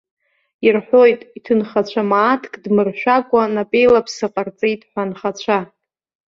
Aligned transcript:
Ирҳәоит, 0.65 1.21
иҭынхацәа 1.37 2.03
мааҭк 2.09 2.53
дмыршәакәа, 2.63 3.41
напеилаԥса 3.53 4.27
ҟарҵеит 4.33 4.81
ҳәа 4.89 5.01
анхацәа. 5.05 5.59